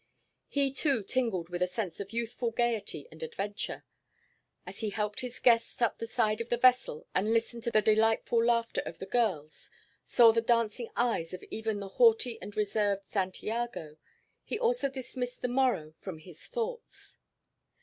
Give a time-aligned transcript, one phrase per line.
[0.47, 3.85] He too tingled with a sense of youthful gaiety and adventure.
[4.65, 7.83] As he helped his guests up the side of the vessel and listened to the
[7.83, 9.69] delightful laughter of the girls,
[10.03, 13.97] saw the dancing eyes of even the haughty and reserved Santiago,
[14.43, 17.19] he also dismissed the morrow from his thoughts.